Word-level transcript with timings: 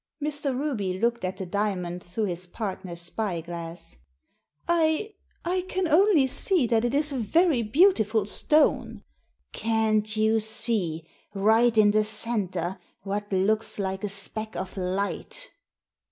Mr. 0.19 0.57
Ruby 0.57 0.97
looked 0.97 1.23
at 1.23 1.37
the 1.37 1.45
diamond 1.45 2.01
through 2.03 2.23
his 2.23 2.47
partner's 2.47 3.01
spy 3.01 3.39
glass. 3.39 3.99
"I— 4.67 5.13
I 5.45 5.61
can 5.69 5.87
only 5.87 6.25
see 6.25 6.65
that 6.65 6.83
it 6.83 6.95
is 6.95 7.13
a 7.13 7.19
very 7.19 7.61
beautiful 7.61 8.25
stone."" 8.25 9.03
Can't 9.53 10.17
you 10.17 10.39
see, 10.39 11.03
right 11.35 11.77
in 11.77 11.91
the 11.91 12.03
centre, 12.03 12.79
what 13.03 13.31
looks 13.31 13.77
like 13.77 14.03
a 14.03 14.09
speck 14.09 14.55
of 14.55 14.75
light 14.75 15.51